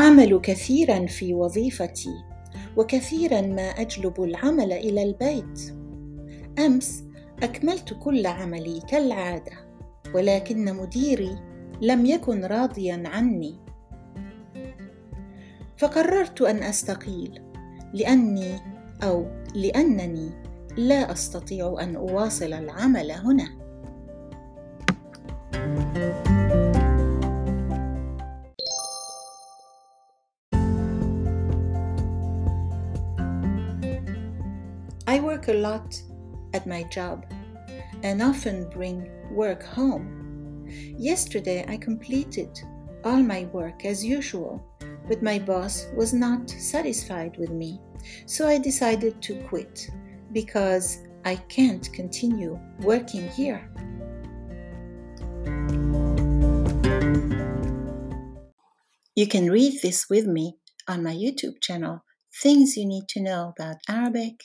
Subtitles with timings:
[0.00, 2.14] أعمل كثيرا في وظيفتي
[2.76, 5.74] وكثيرا ما أجلب العمل إلى البيت.
[6.58, 7.04] أمس
[7.42, 9.52] أكملت كل عملي كالعادة
[10.14, 11.38] ولكن مديري
[11.80, 13.54] لم يكن راضيا عني.
[15.76, 17.42] فقررت أن أستقيل
[17.94, 18.58] لأني
[19.02, 20.30] أو لأنني
[20.76, 23.48] لا أستطيع أن أواصل العمل هنا.
[35.10, 36.00] I work a lot
[36.54, 37.26] at my job
[38.04, 40.64] and often bring work home.
[40.96, 42.56] Yesterday I completed
[43.02, 44.64] all my work as usual,
[45.08, 47.80] but my boss was not satisfied with me,
[48.26, 49.90] so I decided to quit
[50.32, 53.68] because I can't continue working here.
[59.16, 60.54] You can read this with me
[60.86, 62.04] on my YouTube channel,
[62.40, 64.40] Things You Need to Know About Arabic